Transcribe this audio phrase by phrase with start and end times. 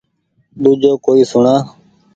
[0.63, 1.55] ۮوجو ڪوئي سوڻآ